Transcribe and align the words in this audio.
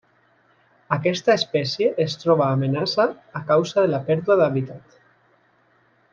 Aquesta 0.95 1.33
espècie 1.39 1.89
es 2.05 2.15
troba 2.23 2.47
amenaça 2.47 3.05
a 3.41 3.43
causa 3.53 3.77
de 3.85 3.93
la 3.93 4.01
pèrdua 4.09 4.39
d'hàbitat. 4.43 4.99